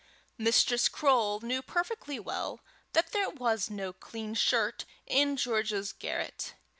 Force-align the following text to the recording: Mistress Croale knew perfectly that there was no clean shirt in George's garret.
Mistress 0.39 0.89
Croale 0.89 1.41
knew 1.41 1.61
perfectly 1.61 2.17
that 2.17 3.11
there 3.11 3.29
was 3.29 3.69
no 3.69 3.93
clean 3.93 4.33
shirt 4.33 4.83
in 5.05 5.37
George's 5.37 5.91
garret. 5.93 6.55